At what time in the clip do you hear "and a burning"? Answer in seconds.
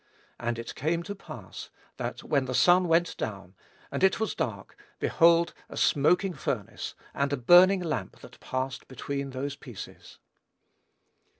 7.13-7.81